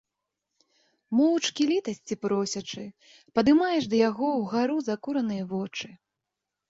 [1.17, 2.85] Моўчкі літасці просячы,
[3.41, 5.87] падымаеш да яго ўгару закураныя вочы.